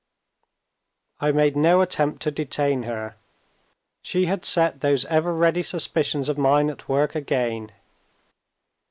I 1.19 1.31
made 1.31 1.55
no 1.55 1.81
attempt 1.81 2.23
to 2.23 2.31
detain 2.31 2.81
her. 2.89 3.17
She 4.01 4.25
had 4.25 4.45
set 4.45 4.81
those 4.81 5.05
every 5.05 5.33
ready 5.33 5.61
suspicions 5.61 6.27
of 6.27 6.39
mine 6.39 6.71
at 6.71 6.89
work 6.89 7.13
again. 7.13 7.71